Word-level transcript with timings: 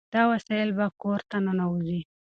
دا 0.13 0.21
وسایل 0.31 0.69
به 0.77 0.85
کور 1.01 1.19
ته 1.29 1.37
ننوځي. 1.45 2.01